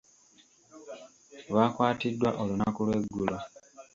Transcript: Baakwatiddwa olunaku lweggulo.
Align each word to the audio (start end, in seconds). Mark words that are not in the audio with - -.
Baakwatiddwa 1.53 2.29
olunaku 2.41 2.79
lweggulo. 2.87 3.37